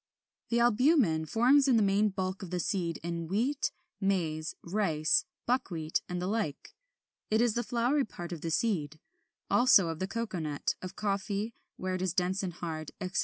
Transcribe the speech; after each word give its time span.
32. 0.49 0.55
The 0.57 0.61
ALBUMEN 0.65 1.25
forms 1.27 1.65
the 1.65 1.73
main 1.73 2.09
bulk 2.09 2.41
of 2.41 2.49
the 2.49 2.59
seed 2.59 2.97
in 3.03 3.27
wheat, 3.27 3.71
maize, 3.99 4.55
rice, 4.63 5.25
buckwheat, 5.45 6.01
and 6.09 6.19
the 6.19 6.25
like. 6.25 6.73
It 7.29 7.39
is 7.39 7.53
the 7.53 7.61
floury 7.63 8.03
part 8.05 8.31
of 8.31 8.41
the 8.41 8.49
seed. 8.51 8.99
Also 9.51 9.89
of 9.89 9.99
the 9.99 10.07
cocoa 10.07 10.39
nut, 10.39 10.73
of 10.81 10.95
coffee 10.95 11.53
(where 11.77 11.93
it 11.93 12.01
is 12.01 12.15
dense 12.15 12.41
and 12.41 12.53
hard), 12.53 12.89
etc. 12.99 13.19